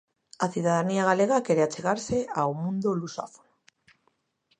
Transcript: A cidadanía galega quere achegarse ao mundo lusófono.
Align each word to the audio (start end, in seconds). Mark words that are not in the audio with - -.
A 0.45 0.47
cidadanía 0.53 1.07
galega 1.09 1.45
quere 1.45 1.63
achegarse 1.63 2.17
ao 2.39 2.51
mundo 2.61 2.89
lusófono. 2.99 3.51